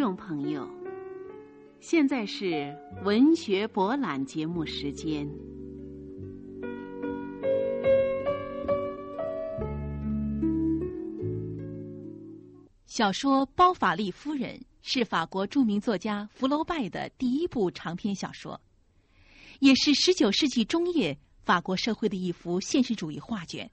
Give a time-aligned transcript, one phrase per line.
[0.00, 0.66] 众朋友，
[1.78, 5.28] 现在是文学博览节目时间。
[12.86, 18.58] 小说《包法利夫人》是法国著名作家福楼拜的第一部长篇小说，
[19.58, 23.70] 也是十九世纪中叶法国社会的一幅现实主义画卷。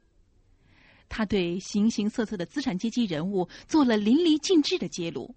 [1.08, 5.34] 他对形形色色的资产阶级人物做了淋漓尽致的揭露，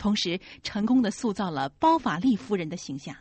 [0.00, 3.14] 同时成功的塑造了包法利夫人的形象。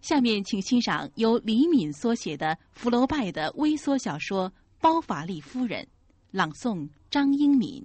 [0.00, 4.48] 下面请欣赏由李敏所写的福楼拜的微缩小说
[4.80, 5.82] 《包法利夫人》，
[6.30, 7.84] 朗诵张英敏。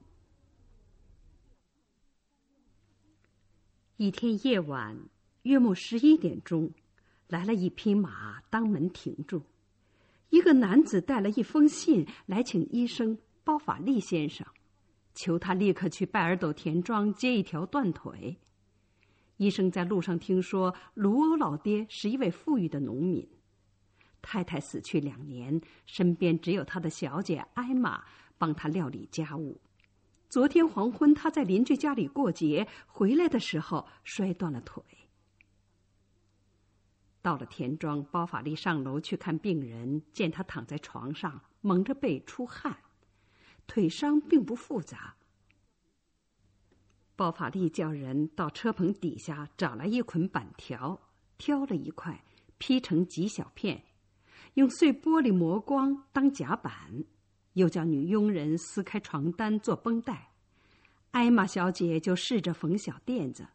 [3.97, 4.97] 一天夜晚，
[5.41, 6.71] 约莫十一点钟，
[7.27, 9.41] 来了一匹马，当门停住。
[10.29, 14.45] 一个男子带了一封信来，请医生包法利先生，
[15.15, 18.37] 求他立刻去拜尔斗田庄接一条断腿。
[19.37, 23.27] 医生在路上听说卢欧老爹是一位富裕的农民，
[24.21, 28.03] 太太死去两年，身边只有他的小姐艾玛
[28.37, 29.59] 帮他料理家务。
[30.29, 34.83] 昨天黄昏，他在邻居家里过节，回来的时候摔断了腿。
[37.21, 42.77] 到了田庄，包法利上楼去看病人，见他躺在床上，蒙着被出汗，
[43.67, 45.15] 腿伤并不复杂。
[47.15, 50.99] 包法利叫人到车棚底下找来一捆板条，
[51.37, 52.23] 挑了一块，
[52.57, 53.83] 劈成几小片，
[54.55, 57.03] 用碎玻璃磨光当夹板，
[57.53, 60.31] 又叫女佣人撕开床单做绷带，
[61.11, 63.47] 艾玛小姐就试着缝小垫子。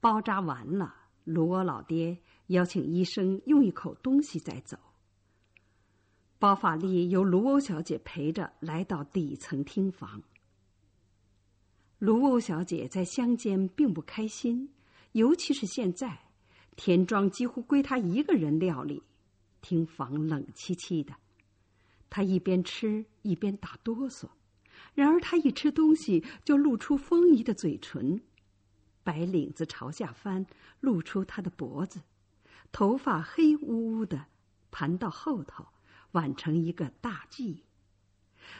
[0.00, 2.18] 包扎完了，卢欧老爹。
[2.48, 4.76] 邀请医生用一口东西再走。
[6.44, 10.22] 包法利由卢欧小姐陪着来到底层厅房。
[11.98, 14.68] 卢欧小姐在乡间并不开心，
[15.12, 16.18] 尤其是现在，
[16.76, 19.02] 田庄几乎归她一个人料理，
[19.62, 21.14] 厅房冷凄凄的。
[22.10, 24.28] 她一边吃一边打哆嗦，
[24.92, 28.20] 然而她一吃东西就露出丰腴的嘴唇，
[29.02, 30.44] 白领子朝下翻，
[30.80, 32.02] 露出她的脖子。
[32.70, 34.26] 头发黑乌乌的，
[34.70, 35.64] 盘到后头，
[36.14, 37.60] 挽成一个大髻。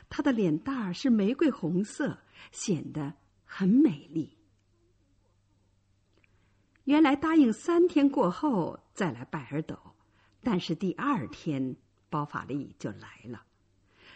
[0.08, 2.18] 她的脸蛋儿是玫瑰红色，
[2.52, 4.36] 显得很美丽。
[6.84, 9.78] 原来答应三天过后再来拜尔斗，
[10.42, 11.76] 但是第二天
[12.10, 13.42] 包法利就来了。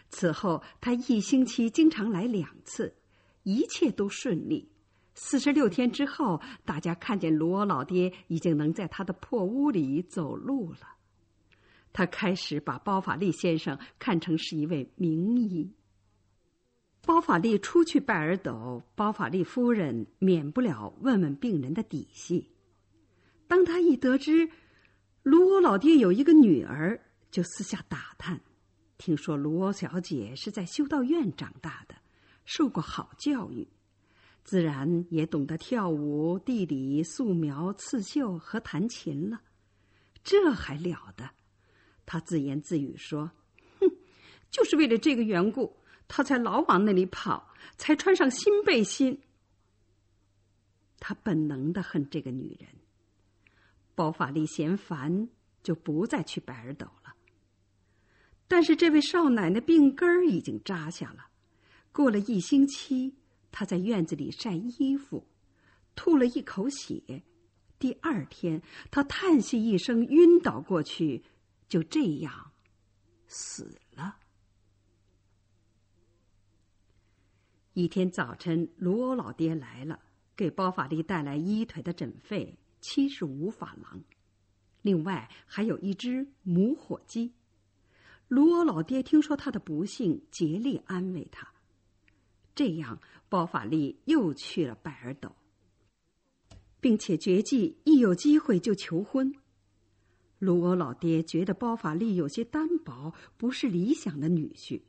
[0.09, 2.95] 此后他一星期经常来两次，
[3.43, 4.71] 一切都顺利。
[5.15, 10.98] 四十六天之后，大家看见卢欧老爹已经能在他的破屋里走路了。
[11.91, 15.71] 他开始把包法利先生看成是一位名医。
[17.01, 22.51] 包法利出去拜尔斗，包法利夫人免不了问问病人的底细。
[23.47, 24.49] 当他一得知
[25.23, 26.99] 卢欧老爹有一个女儿，
[27.31, 28.39] 就私下打探，
[28.97, 31.95] 听说卢欧小姐是在修道院长大的，
[32.45, 33.67] 受过好教育。
[34.43, 39.41] 自然也懂得跳舞、地理、素描、刺绣和弹琴了，
[40.23, 41.29] 这还了得！
[42.11, 43.29] 他自言自语说
[43.79, 43.87] ：“哼，
[44.49, 45.77] 就是为了这个缘故，
[46.07, 49.21] 他才老往那里跑，才穿上新背心。”
[50.99, 52.67] 他本能的恨这个女人。
[53.93, 55.29] 包法利嫌烦，
[55.61, 57.13] 就不再去白尔斗了。
[58.47, 61.27] 但是这位少奶奶病根儿已经扎下了，
[61.91, 63.13] 过了一星期。
[63.51, 65.27] 她在院子里晒衣服，
[65.95, 67.21] 吐了一口血。
[67.77, 68.59] 第二天，
[68.89, 71.23] 她叹息一声，晕倒过去，
[71.69, 72.51] 就这样
[73.27, 74.17] 死了。
[77.73, 79.99] 一天早晨，卢欧老爹来了，
[80.35, 84.03] 给包法利带来一腿的诊费七十五法郎，
[84.81, 87.31] 另外还有一只母火鸡。
[88.27, 91.47] 卢欧老爹听说他的不幸，竭力安慰他。
[92.53, 92.99] 这样，
[93.29, 95.33] 包法利又去了拜尔斗，
[96.81, 99.33] 并且决计一有机会就求婚。
[100.39, 104.81] 卢欧老爹觉得包法利有些单薄，不是理想的女婿。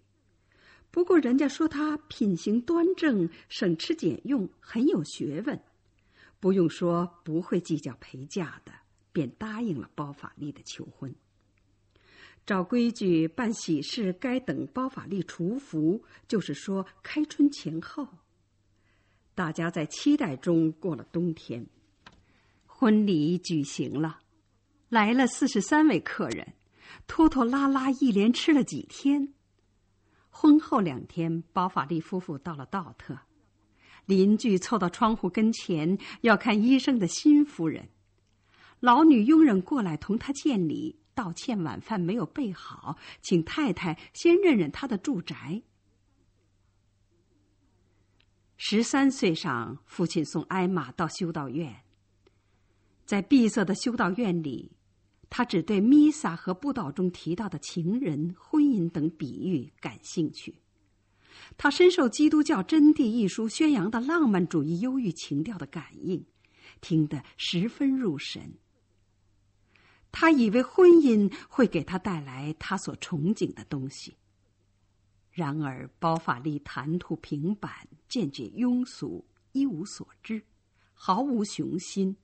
[0.93, 5.61] 不过人家说他品行端正，省吃俭用，很有学问，
[6.41, 8.73] 不用说不会计较陪嫁的，
[9.13, 11.15] 便答应了包法利的求婚。
[12.47, 18.09] 照规矩办喜事，该等包法利除服，就是说开春前后。
[19.35, 21.65] 大家在期待中过了冬天，
[22.67, 24.21] 婚礼举行了，
[24.91, 26.55] 来了四十三位客人，
[27.07, 29.33] 拖拖拉拉一连吃了几天。
[30.29, 33.17] 婚后两天，包法利夫妇到了道特，
[34.05, 37.89] 邻居凑到窗户跟前要看医生的新夫人，
[38.81, 45.63] 老女佣人过来同他见礼，道歉晚饭没有备好，请太太先认认他的住宅。
[48.57, 51.85] 十三岁上，父亲送艾玛到修道院，
[53.05, 54.73] 在闭塞的修道院里。
[55.31, 60.55] 他只对弥撒和布道中提到的情人、婚姻等比喻感兴趣。
[61.57, 66.23] 他深受基督教《真谛》一书宣扬的浪漫主义忧郁情调的感应，
[66.81, 68.53] 听得十分入神。
[70.13, 74.17] 他以为婚姻会给他带来他所憧憬的东西。
[75.31, 77.71] 然而，包法利谈吐平板，
[78.09, 80.43] 见解庸俗，一无所知，
[80.93, 82.17] 毫无雄心。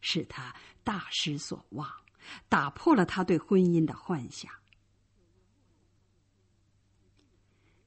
[0.00, 0.54] 使他
[0.84, 1.88] 大失所望，
[2.48, 4.50] 打破了他对婚姻的幻想。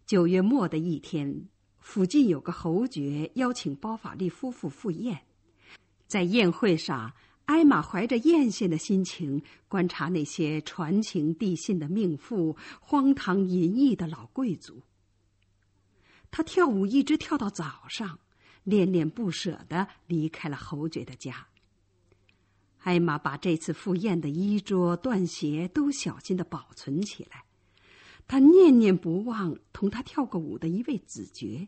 [0.05, 1.47] 九月末的一天，
[1.79, 5.25] 附近有个侯爵邀请包法利夫妇赴宴。
[6.05, 7.13] 在宴会上，
[7.45, 14.81] 艾玛怀着艳羡的心情观察那些传情递信的命妇、荒唐淫逸的老贵族。
[16.29, 18.19] 他跳舞一直跳到早上，
[18.63, 21.47] 恋恋不舍的离开了侯爵的家。
[22.83, 27.45] 艾玛把这次赴宴的衣着、缎鞋都小心的保存起来。
[28.27, 31.67] 她念念不忘同他跳过舞的一位子爵。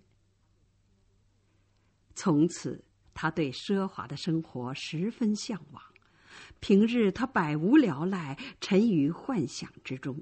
[2.16, 2.84] 从此，
[3.14, 5.84] 他对奢华的生活十分向往。
[6.60, 10.20] 平日他百无聊赖，沉于幻想之中，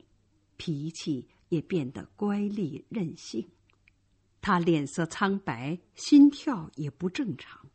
[0.57, 3.47] 脾气也变得乖戾任性。
[4.41, 7.70] 他脸色苍白，心跳也不正常。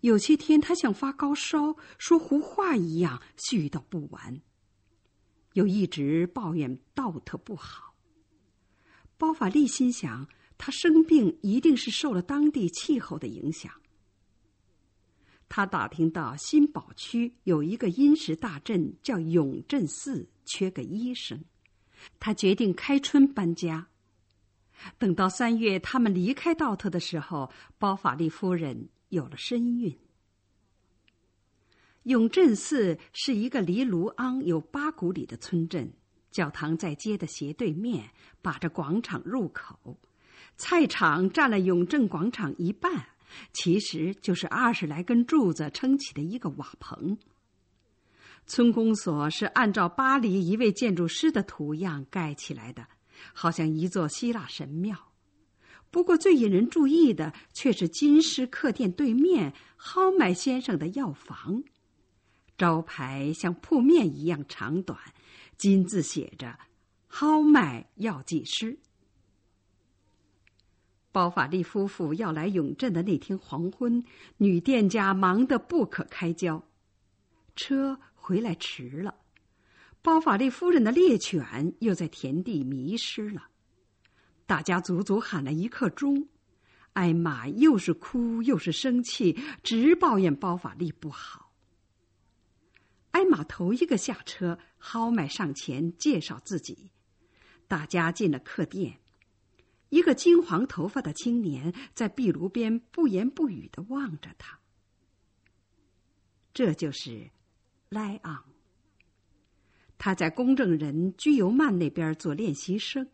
[0.00, 4.40] 有些天，他像发高烧、说胡话一样絮叨不完，
[5.54, 7.94] 又一直抱怨道特不好。
[9.16, 13.72] 包法利心想，他生病一定是受了当地气候的影响。
[15.48, 21.42] 他打听到新堡区有一个殷实大镇叫永镇寺，缺个医生。
[22.20, 23.88] 他决定开春搬家。
[24.98, 28.88] 等到三月，他们离开道特的时候，包法利夫人。
[29.08, 29.96] 有了身孕。
[32.04, 35.92] 永镇寺是一个离卢昂有八古里的村镇，
[36.30, 38.10] 教堂在街的斜对面，
[38.40, 39.98] 把着广场入口，
[40.56, 43.08] 菜场占了永镇广场一半，
[43.52, 47.18] 其实就是二十来根柱子撑起的一个瓦棚。
[48.46, 52.86] 村公所是按照巴黎一位建筑师的图样盖起来的，
[53.34, 55.07] 好像一座希腊神庙。
[55.90, 61.62] 不过，最引人注意的却是金狮客店对面蒿麦先生的药房，
[62.58, 64.98] 招牌像铺面一样长短，
[65.56, 66.58] 金字写着
[67.08, 68.78] “蒿麦药剂师”。
[71.10, 74.04] 包法利夫妇要来永镇的那天黄昏，
[74.36, 76.62] 女店家忙得不可开交，
[77.56, 79.14] 车回来迟了，
[80.02, 83.48] 包法利夫人的猎犬又在田地迷失了。
[84.48, 86.26] 大家足足喊了一刻钟，
[86.94, 91.52] 艾玛又是哭又是生气，直抱怨包法利不好。
[93.10, 96.90] 艾玛头一个下车，豪迈上前介绍自己。
[97.66, 99.00] 大家进了客店，
[99.90, 104.58] 一个金黄头发的青年在壁炉边不言不语的望着他。
[106.54, 107.28] 这就是
[107.90, 108.44] 莱昂，
[109.98, 113.06] 他在公证人居尤曼那边做练习生。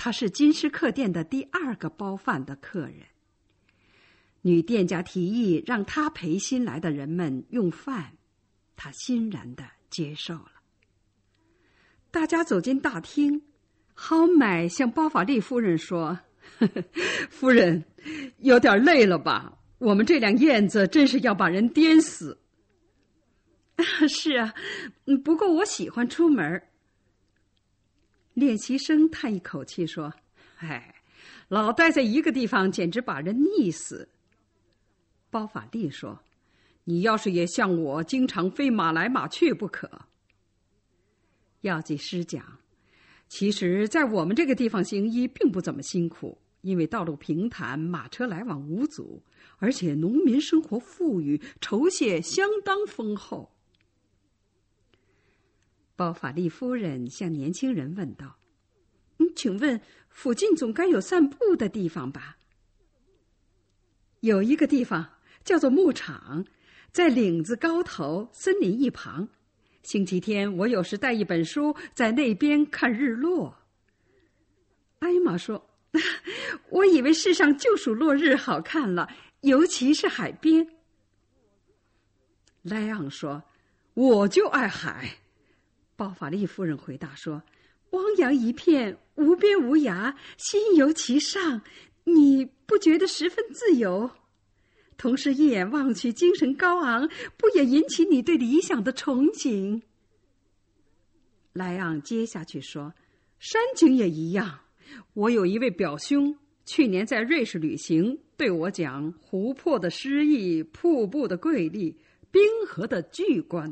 [0.00, 3.02] 他是金狮客店的第二个包饭的客人。
[4.42, 8.12] 女店家提议让他陪新来的人们用饭，
[8.76, 10.52] 他欣然的接受了。
[12.12, 13.42] 大家走进大厅，
[13.92, 16.16] 豪迈向包法利夫人说
[17.28, 17.84] ：“夫人，
[18.38, 19.58] 有点累了吧？
[19.78, 22.38] 我们这辆燕子真是要把人颠死。
[24.08, 24.54] ”是啊，
[25.24, 26.62] 不过我喜欢出门。
[28.38, 30.12] 练习生叹一口气说
[30.58, 30.94] ：“哎，
[31.48, 34.08] 老待在一个地方，简直把人腻死。”
[35.30, 36.18] 包法利说
[36.84, 39.90] ：“你要是也像我，经常飞马来马去不可。”
[41.62, 42.42] 药剂师讲
[43.28, 49.22] ：“其实，在我们这个地方行医并不怎么辛苦，因为道路平坦，马车来往无阻，
[49.58, 53.52] 而且农民生活富裕，酬谢相当丰厚。”
[55.98, 58.38] 包法利夫人向年轻人问道
[59.18, 62.36] ：“嗯，请问附近总该有散步的地方吧？”
[64.20, 65.04] 有一个地方
[65.42, 66.44] 叫做牧场，
[66.92, 69.28] 在岭子高头，森林一旁。
[69.82, 73.58] 星期天我有时带一本书在那边看日落。
[75.00, 75.68] 艾玛说
[76.70, 79.08] ：“我以为世上就属落日好看了，
[79.40, 80.64] 尤其是海边。
[82.62, 83.42] 莱昂说
[83.94, 85.10] ：“我就爱海。”
[85.98, 87.42] 包法利夫人回答说
[87.90, 91.60] ：“汪洋一片，无边无涯，心游其上，
[92.04, 94.08] 你不觉得十分自由？
[94.96, 99.82] 同时一眼望去，精神高昂，不也引起你对理想的憧憬？”
[101.52, 102.94] 莱昂接下去说
[103.40, 104.60] ：“山景也一样。
[105.14, 111.98] 我有一位表兄，去年在瑞士旅行，对我讲湖泊的诗意，瀑布的瑰丽，
[112.30, 113.68] 冰河的巨观，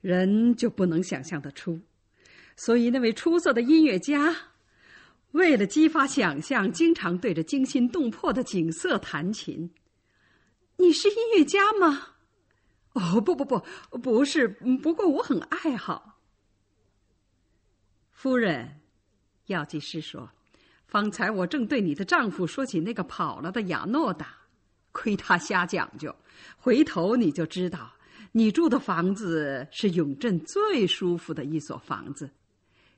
[0.00, 1.80] 人就不能想象得出。
[2.56, 4.36] 所以那位出色的音乐家，
[5.32, 9.70] 为了激发想象，经常对着惊心动魄的景色弹琴。
[10.76, 12.08] 你是音乐家吗？
[12.92, 13.62] 哦，不不不，
[13.98, 14.48] 不是。
[14.82, 16.18] 不过我很爱好。”
[18.10, 18.80] 夫人，
[19.46, 20.30] 药剂师说
[20.86, 24.34] ：“方才我正对你的丈夫说起那个跑了的亚诺达，
[24.92, 26.14] 亏他瞎讲究。
[26.56, 27.92] 回头你就知道，
[28.32, 32.30] 你住的房子是永镇最舒服的一所房子，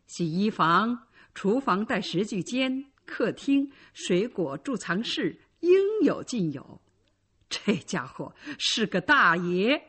[0.06, 5.72] 洗衣房、厨房带食具间、客厅、水果贮藏室应
[6.02, 6.80] 有尽有。
[7.48, 9.82] 这家伙是个大爷，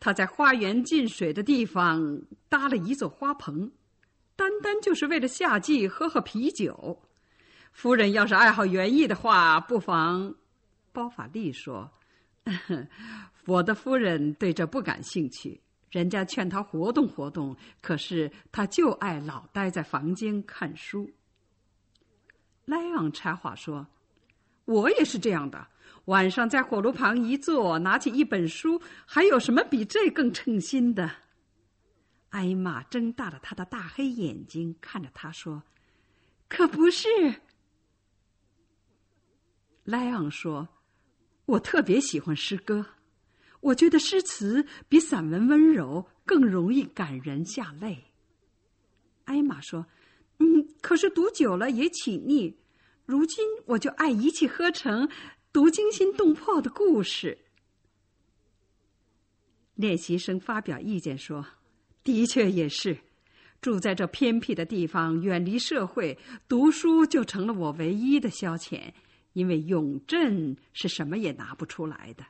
[0.00, 3.70] 他在花园进水的地方搭了一座花棚。”
[4.36, 7.02] 单单就是为了夏季喝喝啤酒。
[7.72, 10.34] 夫人要是爱好园艺的话，不妨。
[10.92, 11.90] 包法利说
[13.46, 15.60] ：“我的夫人对这不感兴趣。
[15.90, 21.10] 人家劝她活动活动，可是她就爱老待在房间看书。”
[22.66, 23.86] 莱昂插话说
[24.66, 25.66] ：“我也是这样的。
[26.06, 31.10] 晚上在火炉旁一坐，拿起一本书，还有什么比这更称心的？”
[32.30, 35.62] 艾玛睁大了他的大黑眼睛，看着他说
[36.48, 37.08] ：“可不是。”
[39.84, 40.68] 莱昂说
[41.46, 42.84] ：“我特别喜欢诗歌，
[43.60, 48.04] 我觉得诗词比散文温柔，更容易感人下泪。”
[49.24, 49.86] 艾玛说
[50.38, 52.56] ：“嗯，可是读久了也起腻。
[53.04, 55.08] 如今我就爱一气呵成，
[55.52, 57.38] 读惊心动魄的故事。”
[59.74, 61.46] 练习生发表意见说。
[62.02, 62.96] 的确也是，
[63.60, 68.92] 住在这偏僻的地方，远离社会，读书就成了我唯一的消遣。
[69.36, 72.24] 因为永镇是什么也拿不出来的。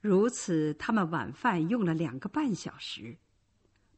[0.00, 3.14] 如此，他们晚饭用了两个半小时。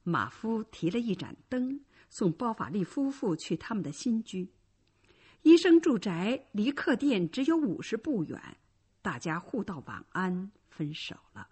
[0.02, 4.50] 马夫提了一盏灯，送包法利夫妇去他们的新居。
[5.42, 8.56] 医生住宅离客店只有五十步远，
[9.02, 11.46] 大家互道晚安，分手了。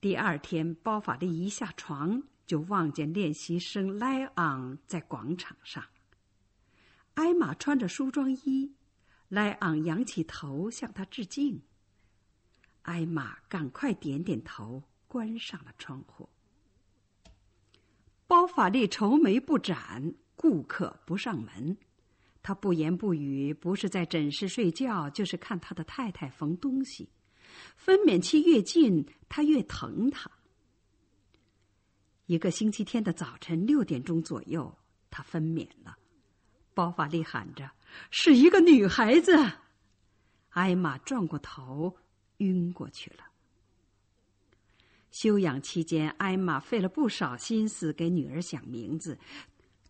[0.00, 5.84] 第二天，包法利一下床就望见练习生莱昂在广场上。
[7.14, 8.72] 艾玛穿着梳妆衣，
[9.28, 11.60] 莱昂仰起头向他致敬。
[12.82, 16.28] 艾玛赶快点点头，关上了窗户。
[18.26, 21.76] 包法利愁眉不展，顾客不上门，
[22.42, 27.08] 他不言不语，不是在诊室睡觉，就是看他的太太缝东西。
[27.76, 30.30] 分娩期越近，他越疼他。
[32.26, 34.72] 一个星期天的早晨六点钟左右，
[35.10, 35.98] 他分娩了。
[36.74, 37.70] 包法利喊着
[38.10, 39.32] ：“是一个女孩子！”
[40.50, 41.96] 艾玛转过头，
[42.38, 43.24] 晕过去了。
[45.10, 49.18] 休养期间，艾玛费了不少心思给女儿想名字。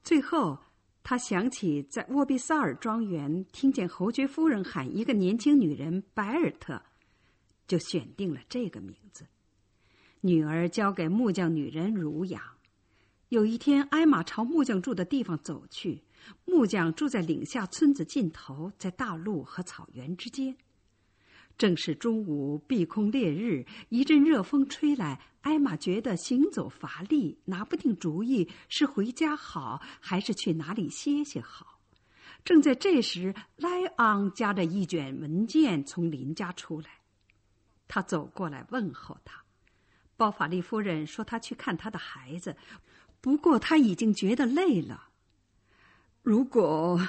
[0.03, 0.59] 最后，
[1.03, 6.83] 他想起在沃比萨尔庄园听见侯爵夫人喊一个年轻女人白尔特。
[7.67, 9.25] 就选定了这个名字。
[10.23, 12.43] 女儿交给木匠女人乳养。
[13.29, 16.03] 有一天，艾玛朝木匠住的地方走去。
[16.45, 20.57] 木匠住在岭下村子尽头，在大路和草原之间。
[21.59, 31.79] 正是中午，碧空烈日，一阵热风吹来，艾玛觉得行走乏力，拿不定主意，是回家好，还是去哪里歇歇好。
[32.45, 36.89] 正在这时，莱昂夹着一卷文件从林家出来。
[37.87, 39.45] 他走过来问候他，
[40.17, 42.57] 包法利夫人说：“他去看他的孩子，
[43.21, 45.09] 不过他已经觉得累了。”
[46.23, 47.00] 如果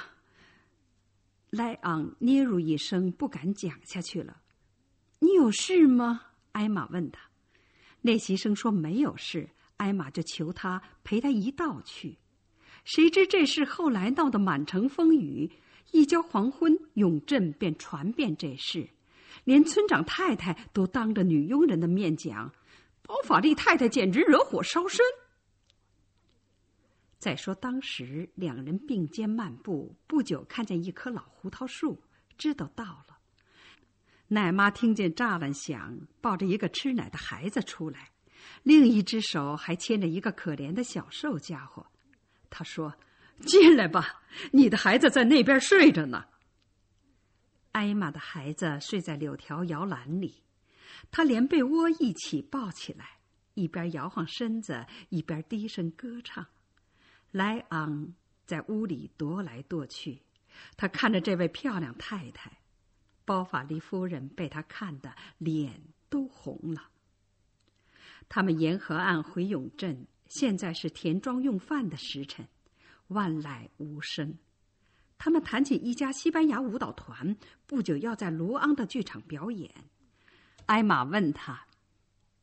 [1.50, 4.40] 莱昂嗫嚅一声，不敢讲下去了。
[5.20, 7.20] “你有事吗？”艾玛问他。
[8.00, 12.16] 练习生说：“没有事。”艾玛就求他陪他一道去。
[12.84, 15.50] 谁知这事后来闹得满城风雨，
[15.90, 18.88] 一交黄昏，永镇便传遍这事。
[19.44, 22.52] 连村长太太都当着女佣人的面讲，
[23.02, 25.04] 包法利太太简直惹火烧身。
[27.22, 32.02] 再说当时两人并肩漫步，不久看见一棵老胡桃树，
[32.36, 33.16] 知道到了。
[34.26, 38.10] 奶妈听见栅栏响，抱着一个吃奶的孩子出来，
[38.64, 41.86] 另一只手还牵着一个可怜的小瘦家伙。
[42.50, 42.92] 她说
[43.46, 46.24] ：“进来吧，你的孩子在那边睡着呢。”
[47.70, 50.42] 艾玛的孩子睡在柳条摇篮里，
[51.12, 53.18] 他连被窝一起抱起来，
[53.54, 56.44] 一边摇晃身子，一边低声歌唱。
[57.32, 58.14] 莱昂
[58.46, 60.22] 在屋里踱来踱去，
[60.76, 62.58] 他看着这位漂亮太太，
[63.24, 66.88] 包法利夫人被他看得脸都红了。
[68.28, 72.46] 他们沿河岸回永镇，现在是田庄用饭的时辰，
[73.08, 74.38] 万籁无声。
[75.16, 77.36] 他们谈起一家西班牙舞蹈团，
[77.66, 79.72] 不久要在卢昂的剧场表演。
[80.66, 81.66] 艾玛问他：“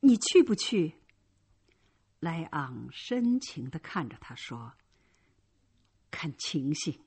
[0.01, 0.93] 你去不去？”
[2.19, 4.73] 莱昂深情的看着他说
[6.11, 6.99] ：“看情形。”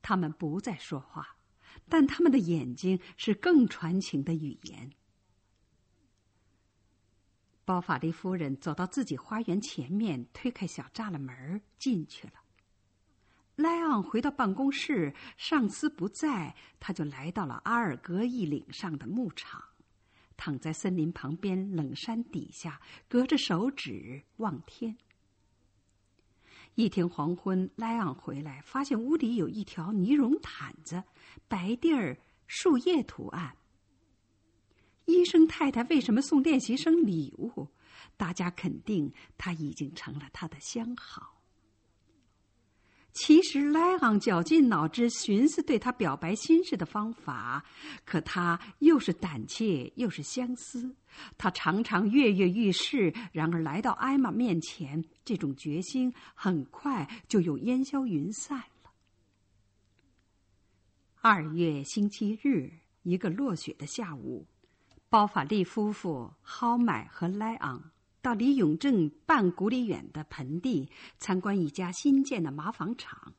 [0.00, 1.36] 他们不再说话，
[1.88, 4.92] 但他们的眼睛是更传情的语言。
[7.64, 12.34] 包法利夫人走到自己花园前面，推开小栅栏门进去了。
[13.56, 19.62] 莱昂回到办公室，上司不在，他就来到了阿尔格一岭上的牧场，
[20.38, 24.96] 躺在森林旁边冷山底下，隔着手指望天。
[26.76, 31.02] 一天黄昏，莱昂回来，发现屋里有一条呢绒毯子，
[31.48, 32.16] 白地儿，
[32.46, 33.56] 树叶图案。
[35.06, 37.66] 医生太太为什么送练习生礼物？
[38.16, 41.37] 大家肯定他已经成了他的相好。
[43.20, 47.64] 其实莱昂绞尽脑汁寻思对他表白心事的方法，
[48.04, 50.94] 可他又是胆怯又是相思，
[51.36, 53.12] 他常常跃跃欲试。
[53.32, 58.90] 然而来到艾玛面前，这种决心很快就又烟消云散了。
[61.20, 62.70] 二月星期日，
[63.02, 64.46] 一个落雪的下午，
[65.08, 67.90] 包法利夫妇、蒿买和莱昂。
[68.20, 73.32] 到离永镇半古里远的盆地参观一家新建的麻纺厂，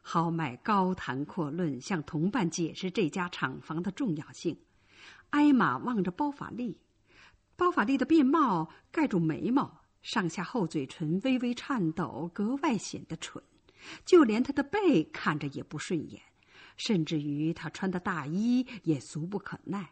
[0.00, 4.58] 豪迈高谈阔论，向同伴解释这家厂房的重要性。
[5.28, 6.78] 艾玛望着包法利，
[7.56, 13.42] 包法利的便帽盖住眉毛，上下厚嘴唇微微颤抖，格外显得蠢。
[14.04, 16.20] 就连他的背看着也不顺眼，
[16.76, 19.90] 甚至于他穿的大衣也俗不可耐。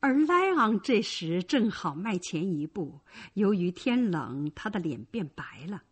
[0.00, 2.98] 而莱昂这时正好迈前一步，
[3.34, 5.82] 由于天冷，他的脸变白了，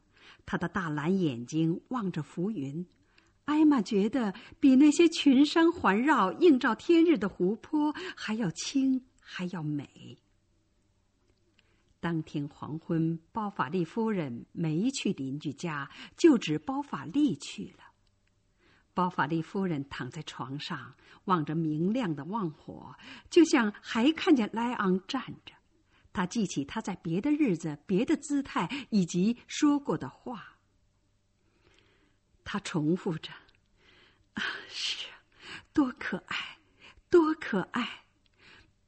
[0.47, 2.85] 他的大蓝眼睛望着浮云。
[3.45, 10.19] 艾玛觉得比那些群山环绕、映照天日的湖泊还要清，还要美。
[12.01, 17.88] 当天黄昏，包法利夫人没去邻居家，就指包法利去了。
[18.99, 20.93] 包法利夫人躺在床上，
[21.27, 22.97] 望着明亮的旺火，
[23.31, 25.55] 就像还看见莱昂站着。
[26.13, 30.59] 他记起他在别的日子、别的姿态以及说过的话。
[32.43, 33.31] 他重复着
[34.35, 35.07] ：“啊，是，
[35.73, 36.59] 多可爱，
[37.09, 38.05] 多可爱。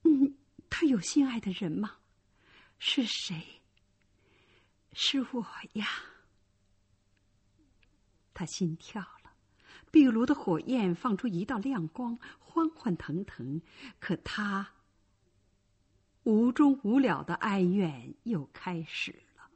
[0.02, 0.34] 嗯，
[0.68, 1.98] 他有心爱的人吗？
[2.80, 3.62] 是谁？
[4.92, 5.86] 是我呀。”
[8.34, 9.19] 他心跳了。
[9.90, 13.60] 壁炉的火焰放出一道亮光，欢欢腾腾。
[13.98, 14.68] 可他
[16.22, 19.50] 无终无了的哀怨又开始了。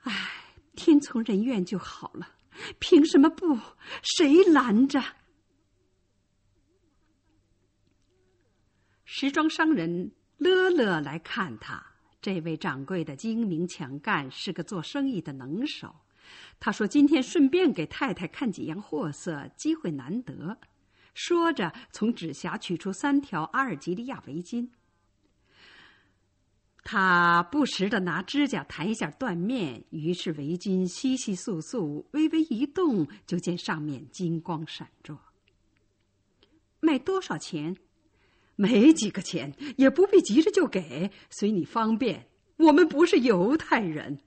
[0.00, 2.26] 唉，天从人愿就好了，
[2.78, 3.58] 凭什么不？
[4.02, 5.02] 谁拦着？
[9.04, 11.84] 时装商人乐乐来看他。
[12.22, 15.94] 这位掌柜的精明强干，是个做生意的能手。
[16.60, 20.58] 他说：“今天顺便给太太看几样货色，机会难得。”
[21.14, 24.68] 说着，从纸匣取出三条阿尔及利亚围巾。
[26.84, 35.16] 他不时的拿指甲弹一下缎面，于是围巾窸窸窣窣，微微一动，就见上面金光闪烁。
[36.80, 37.76] 卖多少钱？
[38.56, 42.28] 没几个钱，也不必急着就给，随你方便。
[42.56, 44.18] 我们不是犹太人。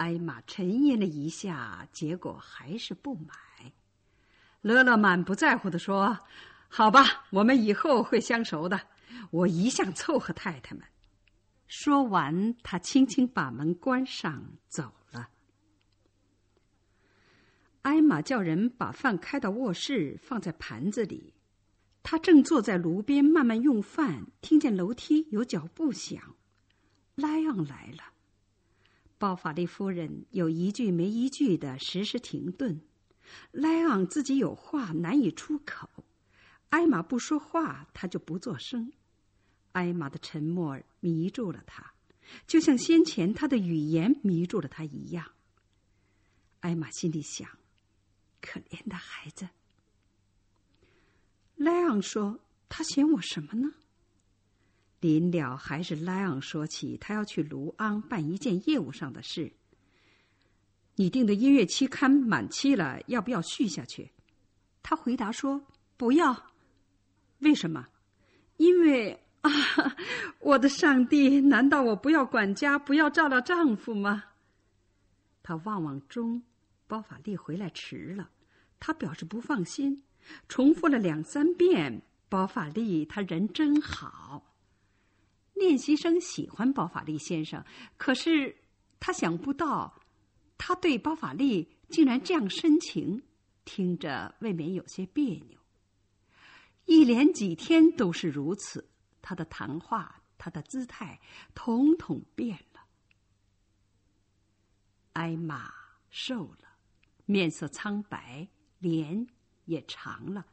[0.00, 3.34] 艾玛沉吟了一下，结果还是不买。
[4.62, 6.18] 乐乐满不在乎的说
[6.68, 8.80] ：“好吧，我们以后会相熟的。
[9.30, 10.82] 我一向凑合太太们。”
[11.68, 15.28] 说完，他轻轻把门关上，走了。
[17.82, 21.34] 艾玛叫人把饭开到卧室，放在盘子里。
[22.02, 26.36] 他正坐在炉边慢慢用饭，听见楼梯有脚步响，
[27.16, 28.09] 莱昂来了。
[29.20, 32.80] 包法利夫人有一句没一句的时时停顿，
[33.52, 35.90] 莱昂自己有话难以出口，
[36.70, 38.90] 艾玛不说话，他就不作声。
[39.72, 41.92] 艾玛的沉默迷住了他，
[42.46, 45.32] 就像先前他的语言迷住了他一样。
[46.60, 47.46] 艾玛心里想：
[48.40, 49.50] 可怜的孩子。
[51.56, 53.74] 莱昂说：“他嫌我什么呢？”
[55.00, 59.50] 临了，还是莱昂说起他要去卢昂办一件业务上的事。
[60.96, 64.10] 你订的音乐期刊满期了，要不要续下去？
[64.82, 65.64] 他回答说
[65.96, 66.50] ：“不要。”
[67.40, 67.86] 为什么？
[68.58, 69.50] 因为啊，
[70.40, 71.40] 我的上帝！
[71.40, 74.24] 难道我不要管家，不要照料丈夫吗？
[75.42, 76.42] 他望望钟，
[76.86, 78.28] 包法利回来迟了，
[78.78, 80.02] 他表示不放心，
[80.48, 84.44] 重复了两三遍：“包法利，他人真好。”
[85.60, 87.62] 练习生喜欢包法利先生，
[87.98, 88.56] 可是
[88.98, 89.94] 他想不到，
[90.56, 93.22] 他对包法利竟然这样深情，
[93.66, 95.60] 听着未免有些别扭。
[96.86, 98.88] 一连几天都是如此，
[99.20, 101.20] 他的谈话，他的姿态，
[101.54, 102.80] 统统变了。
[105.12, 105.70] 艾玛
[106.08, 106.68] 瘦了，
[107.26, 109.26] 面色苍白，脸
[109.66, 110.46] 也长了。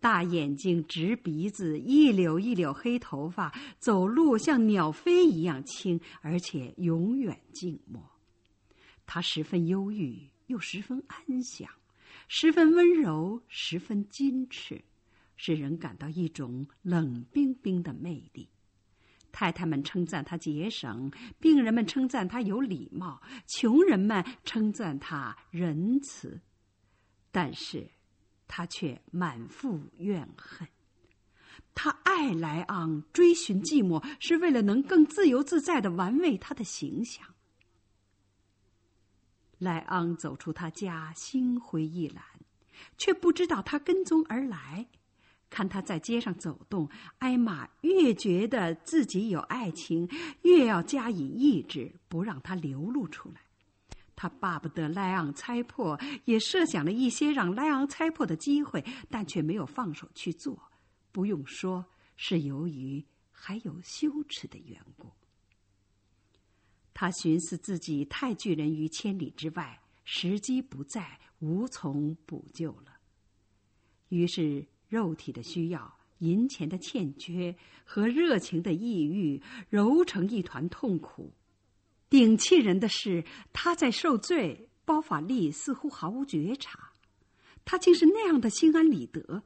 [0.00, 8.02] 大眼睛、直鼻子、一绺一绺黑头发，走路像鸟飞一样轻，而且永远静默。
[9.04, 11.68] 他十分忧郁，又十分安详，
[12.28, 14.82] 十分温柔，十分矜持，
[15.36, 18.48] 使人感到一种冷冰冰的魅力。
[19.32, 26.40] 太太们称赞他节省，病人们称赞他有礼貌，穷人们称赞他仁慈，
[27.30, 27.86] 但是。
[28.50, 30.66] 他却满腹怨恨。
[31.72, 37.24] 他爱莱昂，追寻寂寞，是为了能更自由自在的玩味他的形象。
[39.58, 42.24] 莱昂走出他家，心灰意懒，
[42.98, 44.88] 却不知道他跟踪而来。
[45.48, 50.08] 看他在街上走动，艾玛越觉得自己有爱情，
[50.42, 53.40] 越要加以抑制，不让他流露出来。
[54.20, 60.62] 他巴不得莱昂猜破，也设想了一些让莱昂猜破的机会，但却没有放手去做。
[61.10, 61.82] 不用说，
[62.18, 63.02] 是由于
[63.32, 65.10] 还有羞耻的缘故。
[66.92, 72.98] 他寻思自己太拒人于千里之外，时机不在，无从补救了。
[74.10, 77.56] 于是，肉体的需要、银钱的欠缺
[77.86, 81.32] 和热情的抑郁，揉成一团痛苦。
[82.10, 86.90] 顶气人的是，他在受罪，包法利似乎毫无觉察，
[87.64, 89.44] 他竟是那样的心安理得。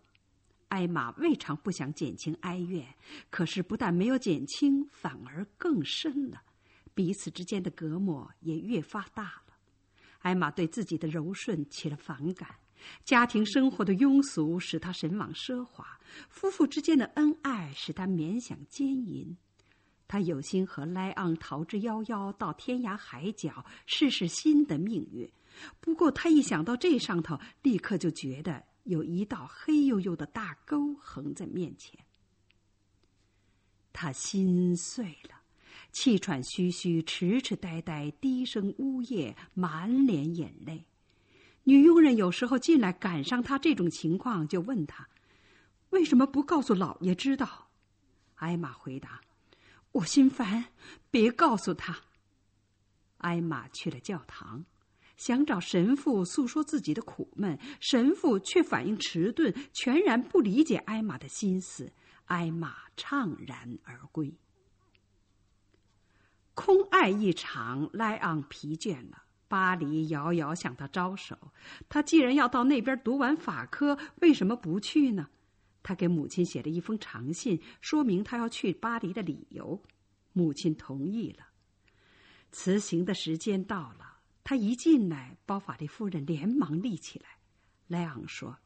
[0.68, 2.85] 艾玛未尝不想减轻哀怨，
[3.29, 6.40] 可是不但没有减轻，反而更深了，
[6.94, 9.55] 彼此之间的隔膜也越发大了。
[10.20, 12.48] 艾玛对自己的柔顺起了反感，
[13.05, 16.00] 家庭生活的庸俗使他神往奢华，
[16.31, 19.37] 夫妇之间的恩爱使他勉想奸淫。
[20.07, 25.29] 他有心和莱昂逃之夭夭，到天涯海角试试新的命运。
[25.81, 31.99] 不过，他一想到这上头，立刻就觉得有一道黑黝黝的大沟横在面前。
[33.93, 35.40] 他心碎了，
[35.93, 40.85] 气喘吁吁，痴痴呆呆，低声呜咽，满脸眼泪。
[41.62, 45.09] 女佣人有时候进来赶上他这种情况，就问他
[45.90, 47.71] ：“为什么不告诉老爷知道？”
[48.35, 49.21] 艾玛回答。
[49.94, 50.64] 我心烦，
[51.09, 51.96] 别告诉他。
[53.18, 54.64] 艾玛去了教堂，
[55.16, 61.92] 想找神父诉说自己的苦闷，神父却反应迟钝，全然不理解艾玛的心思。
[62.24, 64.35] 艾玛怅然而归。
[66.54, 69.22] 空爱一场，莱昂疲倦了。
[69.46, 71.38] 巴黎遥遥向他招手，
[71.88, 75.28] 他既然要到那边读完法科，为什么不去呢？
[75.85, 79.81] 他给母亲写了一封长信，说明他要去巴黎的理由。
[80.33, 81.47] 母亲同意了。
[82.51, 87.38] 辞行的时间到了，他一进来，包法利夫人连忙立起来。
[87.87, 88.59] 莱昂说：“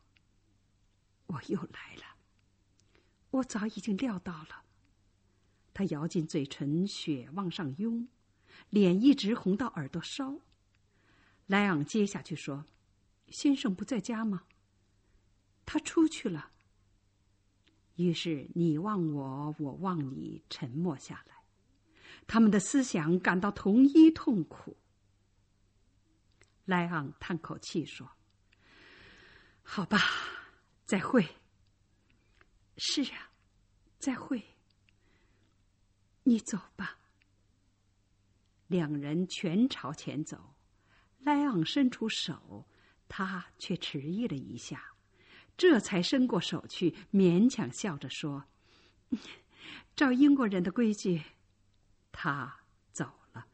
[1.27, 2.05] 我又来了，
[3.31, 4.63] 我早已经料到了。”
[5.75, 8.09] 他咬紧嘴唇，血往上涌，
[8.71, 10.41] 脸一直红到耳朵梢。
[11.47, 12.65] 莱昂接下去说
[13.29, 14.45] ：“先生不在家吗？”
[15.67, 16.53] 他出去了。
[17.99, 21.35] 于是你望我，我望你，沉默下来。
[22.29, 24.77] 他们的思想感到同一痛苦。
[26.65, 28.09] 莱昂叹口气说
[29.63, 29.99] ：“好吧，
[30.85, 31.27] 再会。
[32.79, 33.33] ”“是啊，
[33.99, 34.41] 再会。
[36.23, 37.01] ”“你走吧。”
[38.69, 40.55] 两人全朝前走，
[41.19, 42.69] 莱昂伸出手，
[43.09, 44.95] 他却迟疑了一下，
[45.59, 48.45] 这才伸过手去，勉强笑着说
[49.97, 51.21] ：“照英国人的规矩，
[52.13, 52.51] 他
[52.93, 53.45] 走了。”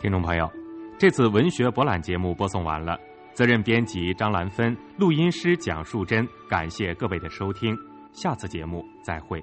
[0.00, 0.48] 听众朋友，
[0.96, 2.96] 这次文学博览节目播送完了，
[3.34, 7.76] 责任编辑张兰芬，录音师蒋树珍，感谢各位的收听，
[8.12, 9.42] 下次节目再会。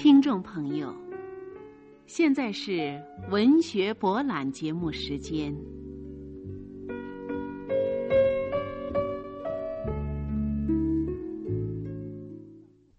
[0.00, 0.94] 听众朋友，
[2.06, 5.52] 现在是文学博览节目时间。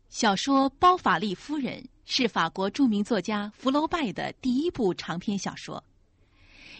[0.10, 5.82] 小说《包法利夫人》是法国著名作家福楼拜的第一部长篇小说，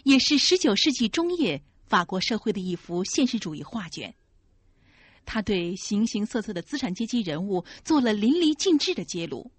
[0.04, 4.14] 也是十九世纪中叶法国社会的一幅现实主义画卷。
[5.24, 9.50] 他对形形色色的资产阶级人物做了淋漓尽致的揭露。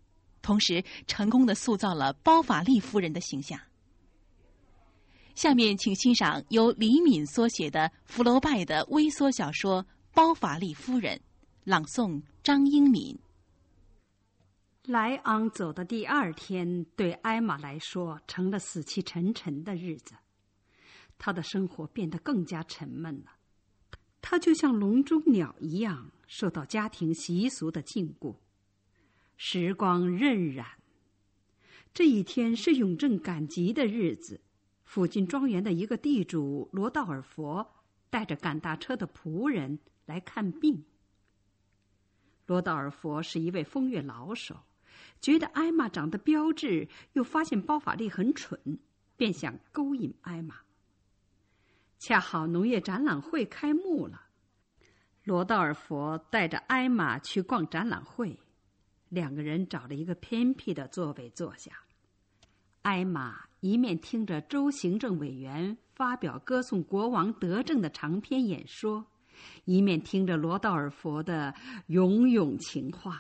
[0.42, 3.60] 同时，成功的塑造了包法利夫人的形象。
[5.34, 11.16] 下面，请欣赏由李敏所写的福楼拜的微缩小说《包法利夫人》，
[11.64, 13.18] 朗诵张英敏。
[14.84, 20.16] 莱昂走的第二天，对艾玛来说成了死气沉沉的日子。
[21.18, 23.32] 她的生活变得更加沉闷了。
[24.22, 28.36] 她就像笼中鸟一样，受到家庭习俗的禁锢。
[29.44, 30.64] 时光荏苒。
[31.96, 34.40] 这一天是永正赶集的日子，
[34.84, 37.68] 附近庄园的一个地主罗道尔佛
[38.12, 40.86] 带着赶大车的仆人来看病。
[42.46, 44.56] 罗道尔佛是一位风月老手，
[45.20, 48.78] 觉得艾玛长得标致，又发现包法利很蠢，
[49.18, 50.58] 便想勾引艾玛。
[51.98, 54.22] 恰好农业展览会开幕了，
[55.24, 58.38] 罗道尔佛带着艾玛去逛展览会。
[59.12, 61.74] 两个人找了一个偏僻的座位坐下，
[62.82, 69.06] 艾玛一面听着州行政委员发表歌颂国王德政的长篇演说，
[69.66, 71.54] 一面听着罗道尔佛的
[71.88, 73.20] 咏咏情话。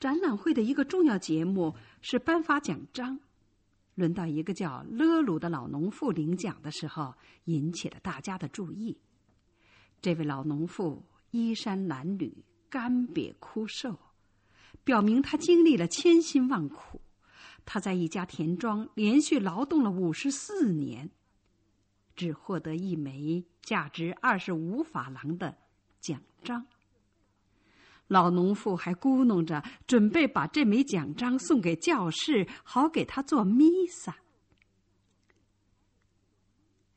[0.00, 3.20] 展览会的一个重要节目是颁发奖章，
[3.94, 8.96] 轮到一个叫勒鲁的老农妇领奖的时候，引起了大家的注意。
[10.00, 12.32] 这位老农妇衣衫褴褛、
[12.70, 13.94] 干瘪枯瘦。
[14.84, 17.00] 表明他经历了千辛万苦，
[17.64, 21.10] 他在一家田庄连续劳动了五十四年，
[22.14, 25.56] 只获得一枚价值二十五法郎的
[26.00, 26.66] 奖章。
[28.06, 34.18] 老农妇还咕哝着，准备把这枚奖章送给教士，好给他做弥撒。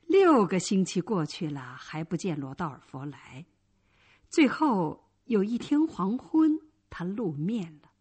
[0.06, 3.46] 六个星期过去了，还不见罗道尔佛来。
[4.30, 6.67] 最后有一天黄昏。
[6.90, 7.92] 他露面了。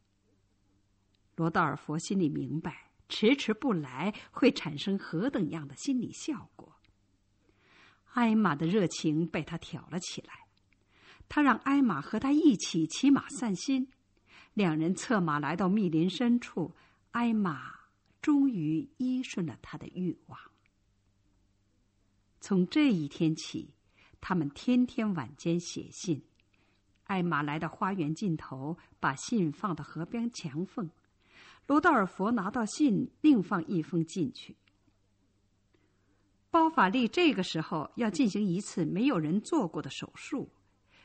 [1.35, 6.75] 罗道尔佛心里明白，迟迟不来会产生何等样的心理效果。
[8.14, 10.46] 艾玛的热情被他挑了起来，
[11.29, 13.88] 他让艾玛和他一起骑马散心。
[14.55, 16.75] 两人策马来到密林深处，
[17.11, 17.75] 艾玛
[18.22, 20.40] 终于依顺了他的欲望。
[22.40, 23.75] 从这一天起，
[24.22, 26.25] 他们天天晚间写信。
[27.06, 30.90] 艾玛来到花园尽头，把信放到河边墙缝。
[31.66, 34.56] 罗道尔佛拿到信，另放一封进去。
[36.50, 40.48] 包法利这个时候要进行一次没有人做过的手术，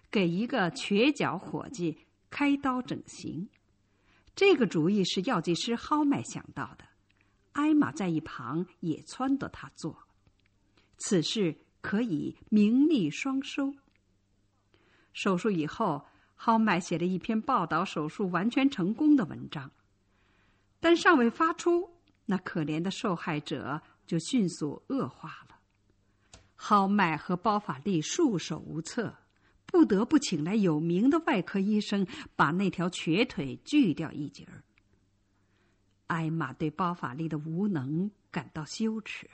[0.09, 1.97] 给一个瘸脚伙计
[2.29, 3.49] 开刀整形。
[4.33, 6.85] 这个主意是药剂师蒿麦想到的，
[7.51, 9.97] 艾玛在一旁也撺掇他做。
[10.97, 13.73] 此事可以名利双收。
[15.13, 19.69] 手术以后，豪麦写了一篇报道手术完全成功的文章，
[20.80, 21.89] 但尚未发出，
[22.26, 25.58] 那可怜的受害者就迅速恶化了。
[26.56, 29.15] 豪麦和包法利束手无策，
[29.65, 34.63] 不得不请来有名的外科医生，把那条瘸腿锯掉一截儿。
[36.08, 39.30] 艾玛对包法利的无能感到羞耻。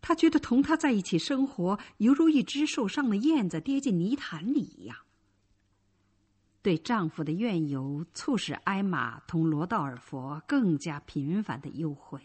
[0.00, 4.96] 她觉得同他在一起生活，犹如一只受伤的燕子跌进泥潭里一样。
[6.62, 12.20] 对丈夫的怨尤，促使艾玛同罗道尔佛更加频繁的幽会。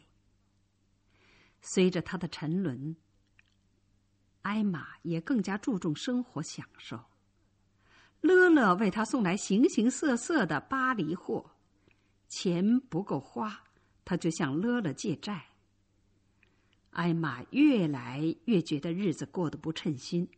[1.62, 2.96] 随着他的沉沦，
[4.42, 7.00] 艾玛也更加注重生活享受。
[8.22, 11.52] 乐乐为他送来形形色色的巴黎货，
[12.28, 13.64] 钱不够花，
[14.04, 15.51] 他就向乐乐借债。
[16.92, 20.30] 艾玛越来越觉得日子过得不称心，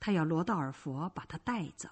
[0.00, 1.88] 他要罗道尔佛把他带走。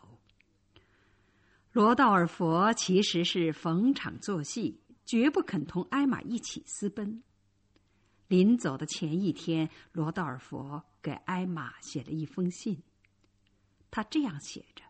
[1.72, 7.22] 罗道尔佛其实是逢场作戏，绝不肯同艾玛一起私奔。
[8.28, 12.82] 临走的前一天，罗道尔佛给艾玛写了一封信，
[13.90, 14.82] 他这样写着：“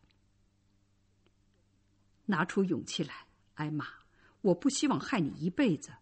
[2.25, 3.87] 拿出勇气来，艾玛，
[4.41, 5.93] 我不希望害你一辈子，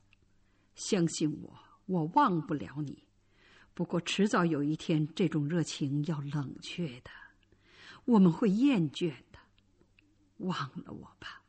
[0.77, 3.05] 相信我。”我忘不了你，
[3.75, 7.11] 不过迟早有一天，这种热情要冷却的，
[8.05, 9.39] 我们会厌倦的。
[10.39, 11.43] 忘了我吧，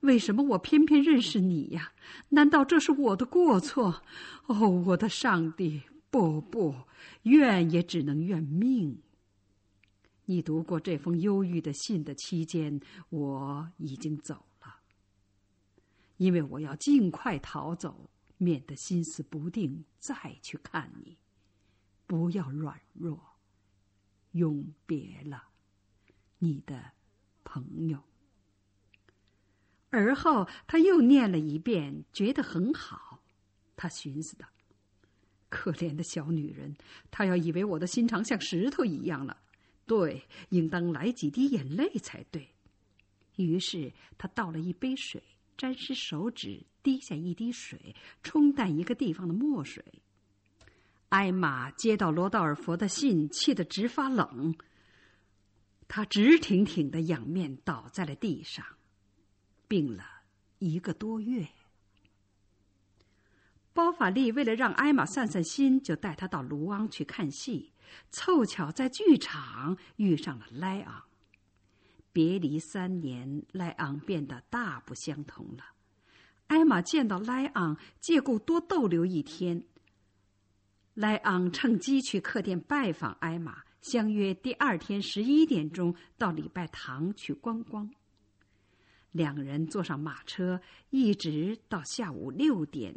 [0.00, 1.92] 为什么我偏偏认识你呀？
[2.28, 4.02] 难道这是我的过错？
[4.46, 5.82] 哦，我的上帝！
[6.10, 6.72] 不不，
[7.22, 9.02] 怨也只能怨命。
[10.26, 14.76] 你读过这封忧郁的信的期间，我已经走了，
[16.18, 18.08] 因为我要尽快逃走。
[18.44, 21.16] 免得心思不定，再去看你。
[22.06, 23.18] 不要软弱，
[24.32, 25.48] 永别了，
[26.38, 26.92] 你的
[27.42, 28.02] 朋友。
[29.88, 33.22] 而后他又念了一遍，觉得很好。
[33.76, 34.46] 他寻思道
[35.48, 36.76] ：“可怜的小女人，
[37.10, 39.40] 她要以为我的心肠像石头一样了。
[39.86, 42.48] 对，应当来几滴眼泪才对。”
[43.36, 45.22] 于是他倒了一杯水。
[45.56, 49.84] 沾湿手指，滴下一滴水，冲淡一个地方的墨水。
[51.08, 54.54] 艾玛接到罗道尔佛的信，气得直发冷。
[55.86, 58.64] 他直挺挺的仰面倒在了地上，
[59.68, 60.04] 病了
[60.58, 61.46] 一个多月。
[63.72, 67.72] 包法利为了让艾玛散散心，就带他到卢昂去看戏，
[68.10, 71.04] 凑巧在剧场遇上了莱昂。
[72.14, 75.64] 别离三年，莱昂变得大不相同了。
[76.46, 79.64] 艾玛见到莱昂，借故多逗留一天。
[80.94, 87.90] 莱昂趁机去客店拜访艾玛，相约第二天十一点钟到礼拜堂去观光。
[89.10, 92.94] 两人坐上马车，一直到下午六点。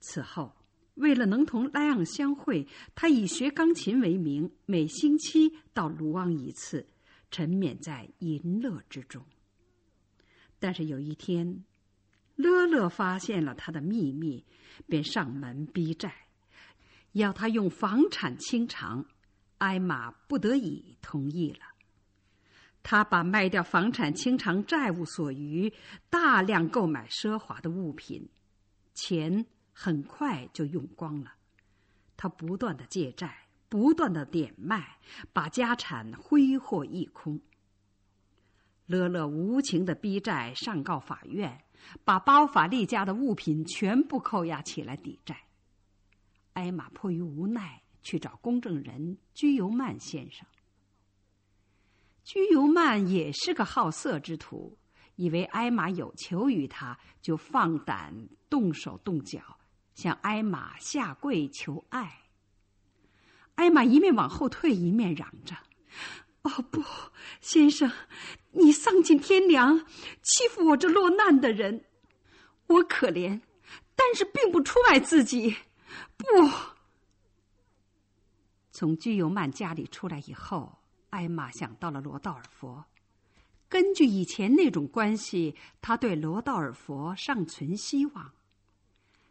[0.00, 0.56] 此后，
[0.94, 6.86] 为了能同莱昂相会，他以学钢琴为名，每星期到卢旺一次。
[7.30, 9.24] 沉湎在淫乐之中。
[10.58, 11.64] 但是有一天，
[12.34, 14.44] 乐乐发现了他的秘密，
[14.86, 16.14] 便上门逼债，
[17.12, 19.06] 要他用房产清偿。
[19.58, 21.60] 艾玛不得已同意了。
[22.82, 25.72] 他把卖掉房产清偿债务所余，
[26.10, 28.28] 大量购买奢华的物品，
[28.92, 31.32] 钱很快就用光了。
[32.18, 33.45] 他不断的借债。
[33.68, 34.98] 不断的点卖，
[35.32, 37.40] 把家产挥霍一空。
[38.86, 41.64] 乐乐无情的逼债，上告法院，
[42.04, 45.36] 把包法利家的物品全部扣押起来抵债。
[46.52, 50.46] 艾玛迫于无奈，去找公证人居尤曼先生。
[52.22, 54.78] 居尤曼也是个好色之徒，
[55.16, 59.58] 以为艾玛有求于他，就放胆动手动脚，
[59.94, 62.22] 向艾玛下跪求爱。
[63.56, 65.54] 艾玛一面往后退，一面嚷着
[66.42, 66.82] ：“哦不，
[67.40, 67.90] 先生，
[68.52, 69.78] 你丧尽天良，
[70.22, 71.84] 欺负我这落难的人。
[72.68, 73.40] 我可怜，
[73.94, 75.56] 但是并不出卖自己。
[76.16, 76.24] 不。”
[78.70, 82.84] 从居尤曼家里出来以后，艾玛想到了罗道尔佛。
[83.68, 88.32] 根据以前那种关系，他对罗道尔佛尚存希望。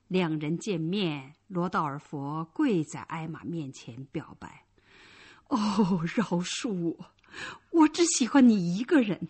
[0.08, 4.66] 两人见面，罗道尔佛跪在艾玛面前表白
[5.49, 5.58] ：“哦，
[6.16, 7.12] 饶恕我，
[7.72, 9.28] 我只喜欢你一个人。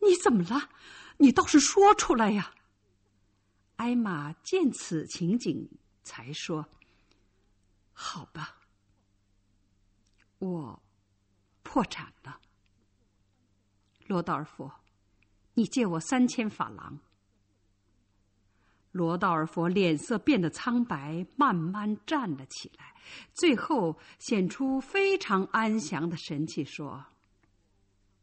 [0.00, 0.68] 你怎么了？
[1.18, 2.52] 你倒是说出来呀！”
[3.76, 5.68] 艾玛见此情景，
[6.02, 6.68] 才说
[7.94, 8.58] ：“好吧，
[10.38, 10.82] 我
[11.62, 12.40] 破产了。
[14.06, 14.70] 罗道尔佛，
[15.54, 16.98] 你借我三千法郎。”
[18.94, 22.94] 罗道尔佛脸色变得苍白，慢慢站了起来，
[23.32, 27.04] 最后显出非常安详的神气，说：“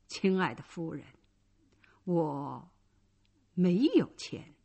[0.07, 1.03] 亲爱的夫人，
[2.05, 2.71] 我
[3.53, 4.55] 没有钱。”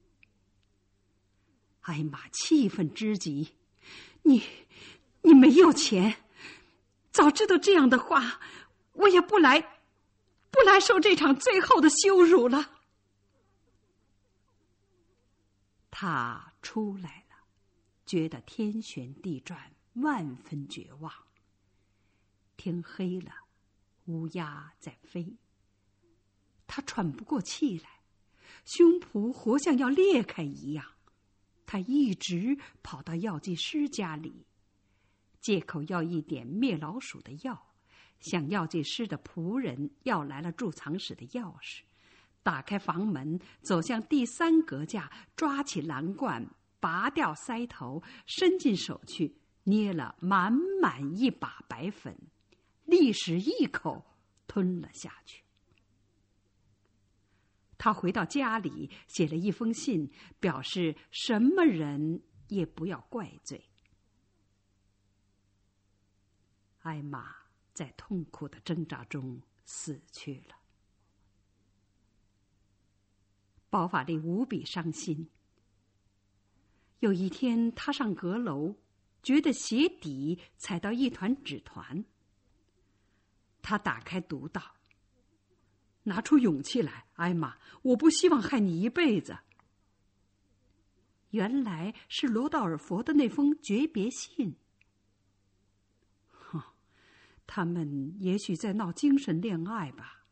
[1.83, 3.57] 艾玛气愤之极
[4.23, 4.41] ：“你，
[5.23, 6.15] 你没有钱？
[7.11, 8.39] 早知道这样的话，
[8.93, 9.61] 我也不来，
[10.53, 12.75] 不来受这场最后的羞辱了。”
[15.99, 17.37] 他出来了，
[18.05, 21.11] 觉得天旋地转，万分绝望。
[22.59, 23.33] 天黑了，
[24.05, 25.39] 乌鸦在飞。
[26.67, 28.03] 他喘不过气来，
[28.67, 30.85] 胸脯活像要裂开一样。
[31.65, 34.45] 他一直跑到药剂师家里，
[35.41, 37.75] 借口要一点灭老鼠的药，
[38.21, 41.85] 向药剂师的仆人要来了贮藏室的钥匙，
[42.47, 49.35] 打开房门，走向第三格架，抓起蓝罐，拔掉塞头，伸进手去，
[49.65, 52.17] 捏了满满一把白粉，
[52.85, 54.07] 立时一口
[54.47, 55.43] 吞了下去。
[57.77, 63.61] 他回到家里，写了一封信，表示什么人也不要怪罪。
[66.83, 67.35] 艾玛
[67.75, 70.55] 在痛苦的挣扎中死去了。
[73.77, 75.29] 包法利无比伤心。
[77.01, 78.75] 有一天，他上阁楼，
[79.23, 82.03] 觉得鞋底踩到一团纸团。
[83.61, 84.63] 他打开读道。
[86.05, 87.59] 拿出勇气来，艾玛！
[87.83, 89.37] 我不希望害你一辈子。
[91.33, 94.57] 原来是罗道尔佛的那封诀别信。
[96.31, 96.63] 哼，
[97.47, 100.25] 他们也许在闹精神恋爱吧？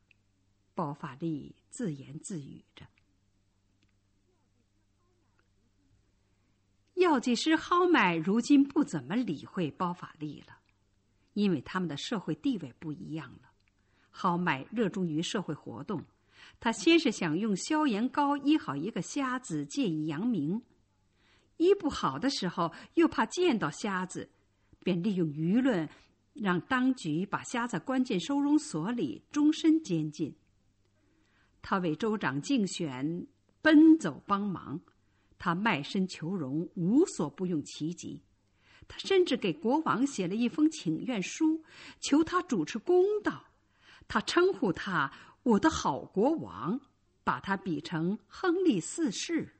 [0.74, 2.86] 包法利自言自语着。
[7.04, 10.56] 药剂师蒿麦如今不怎么理会包法利了，
[11.34, 13.50] 因为他们的社会地位不一样了。
[14.10, 16.02] 蒿麦热衷于社会活动，
[16.58, 20.62] 他先是想用消炎膏医好一个瞎子，借以扬名；
[21.58, 24.30] 医不好的时候，又怕见到瞎子，
[24.82, 25.86] 便利用舆论，
[26.32, 30.34] 让当局把瞎子关进收容所里，终身监禁。
[31.60, 33.26] 他为州长竞选
[33.60, 34.80] 奔走帮忙，
[35.38, 38.22] 他卖身求荣，无所不用其极。
[38.86, 41.64] 他甚至给国王写了一封请愿书，
[42.00, 43.44] 求他主持公道。
[44.06, 45.10] 他称呼他
[45.42, 46.78] “我的好国王”，
[47.24, 49.54] 把他比成亨利四世。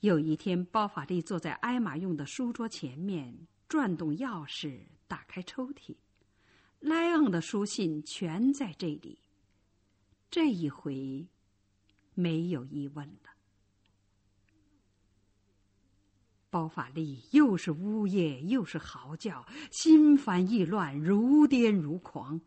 [0.00, 5.94] 有一天，包法利坐在艾玛用的书桌前面，转动钥匙，打开抽屉，
[6.78, 9.18] 莱昂的书信全在这里。
[10.30, 11.26] 这一回，
[12.14, 13.30] 没有疑问了。
[16.50, 22.40] 包法利又是呜咽又是嚎叫，心烦意乱，如癫如狂。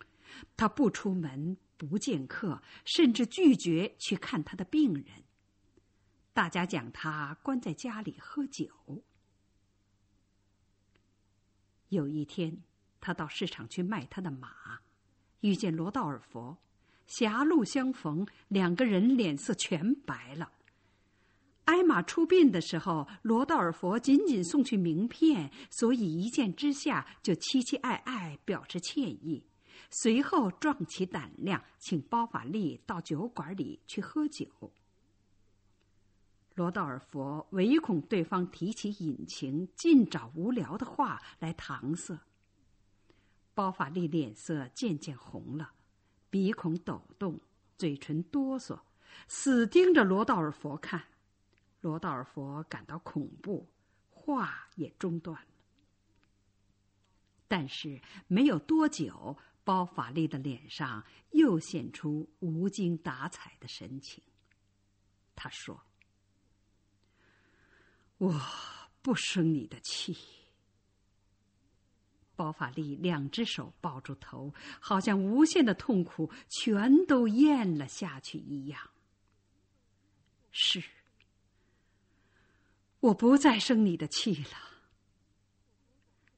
[0.58, 5.06] 他不出门，不见客，甚至拒绝去看他的病人。
[6.34, 9.04] 大家讲他关在家里喝酒。
[11.90, 12.64] 有一天，
[13.00, 14.82] 他到市场去卖他的马，
[15.42, 16.58] 遇见罗道尔佛，
[17.06, 20.52] 狭路相逢，两个人脸色全白了。
[21.66, 29.46] 艾玛出殡的时候，罗道尔佛仅仅送去名片，所以一见之下就凄凄爱爱，表示歉意。
[29.90, 34.46] 随后壮起胆量，请包法利到酒馆里去喝酒。
[36.56, 42.20] 罗道尔佛唯恐对方提起隐情，尽找无聊的话来搪塞。
[43.54, 45.72] 包法利脸色渐渐红了，
[46.34, 47.40] 鼻孔抖动，
[47.78, 48.82] 嘴唇哆嗦，
[49.28, 51.04] 死盯着罗道尔佛看。
[51.80, 53.70] 罗道尔佛感到恐怖，
[54.10, 55.48] 话也中断了。
[57.48, 64.24] 但是没有多久，包法利的脸上又现出无精打采的神情。
[65.36, 65.80] 他说
[68.18, 68.42] ：“我
[69.04, 70.18] 不生你的气。”
[72.36, 78.80] 包法利两只手抱住头，好像无限的痛苦全都咽了下去一样。
[80.52, 80.84] 是。
[83.00, 84.58] 我不再生你的气了。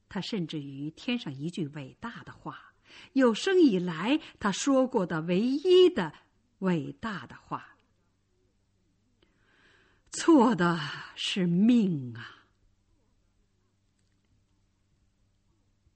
[0.08, 2.72] 他甚至于添上一句伟大的话，
[3.12, 6.12] 有生以来他说过的唯一的
[6.60, 7.76] 伟大的话：
[10.10, 10.80] 错的
[11.14, 12.35] 是命啊！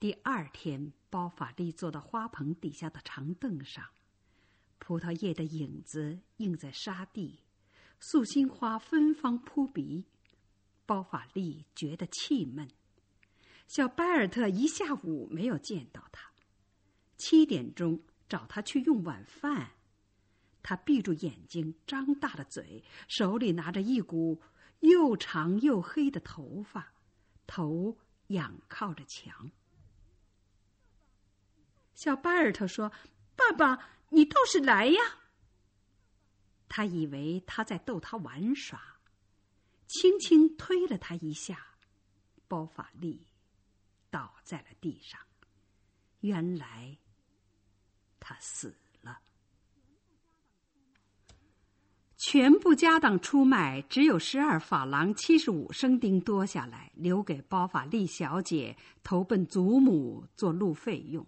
[0.00, 3.84] 第二天，包法利坐到花棚底下的长凳上，
[4.78, 7.40] 葡萄叶的影子映在沙地，
[8.00, 10.06] 素心花芬芳扑鼻。
[10.86, 12.66] 包法利觉得气闷，
[13.68, 16.32] 小巴尔特一下午没有见到他，
[17.18, 19.72] 七点钟找他去用晚饭，
[20.62, 24.40] 他闭住眼睛，张大了嘴，手里拿着一股
[24.78, 26.94] 又长又黑的头发，
[27.46, 27.98] 头
[28.28, 29.50] 仰靠着墙。
[32.00, 32.90] 小巴尔特说
[33.36, 34.98] ：“爸爸，你倒是来呀！”
[36.66, 38.80] 他以为他在逗他玩耍。
[39.86, 41.62] 轻轻推了他一下，
[42.48, 43.26] 包法利
[44.08, 45.20] 倒在了地上。
[46.20, 46.96] 原来
[48.18, 49.20] 他死了，
[52.16, 61.26] 全部家当出卖，只有十二法郎七十五生丁多下来，留给包法利小姐投奔祖母做路费用。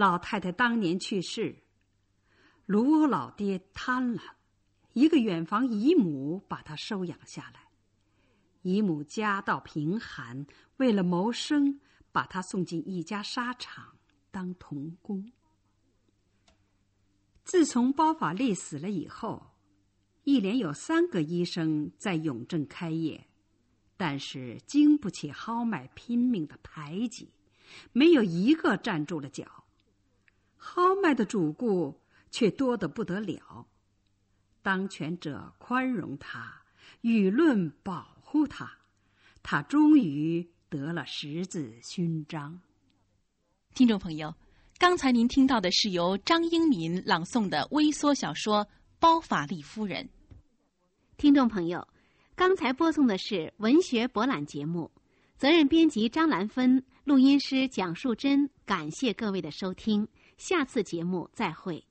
[0.00, 1.54] 老太太当年去世，
[2.64, 4.22] 卢欧老爹瘫了，
[4.94, 7.68] 一个远房姨母把他收养下来。
[8.62, 10.46] 姨母家道贫寒，
[10.78, 11.78] 为了谋生。
[12.12, 13.96] 把他送进一家纱厂
[14.32, 15.30] 当童工。
[17.44, 19.54] 自从包法利死了以后，
[20.24, 23.28] 一连有三个医生在永镇开业，
[23.96, 27.32] 但是经不起豪迈拼命的排挤，
[27.92, 29.46] 没有一个站住了脚。
[30.62, 32.00] 豪迈的主顾
[32.30, 33.66] 却多得不得了，
[34.62, 36.62] 当权者宽容他，
[37.02, 38.70] 舆论保护他，
[39.42, 40.48] 他终于。
[40.70, 42.60] 得了十字勋章。
[43.74, 44.32] 听众朋友，
[44.78, 48.64] 刚才您听到的是由张英民朗诵的微缩小说
[49.00, 50.04] 《包法利夫人》。
[51.16, 51.88] 听众朋友，
[52.36, 54.88] 刚才播送的是文学博览节目，
[55.36, 58.48] 责任编辑张兰芬，录音师蒋树珍。
[58.64, 60.06] 感谢各位的收听，
[60.40, 61.89] 下次节目再会。